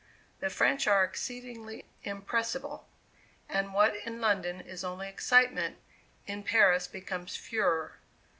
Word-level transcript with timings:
The 0.39 0.49
French 0.49 0.87
are 0.87 1.03
exceedingly 1.03 1.85
impressible; 2.03 2.87
and 3.47 3.71
what 3.71 3.95
in 3.97 4.19
London 4.19 4.59
is 4.59 4.83
only 4.83 5.07
excitement, 5.07 5.77
in 6.25 6.41
Paris 6.41 6.87
becomes 6.87 7.35
furor. 7.35 7.99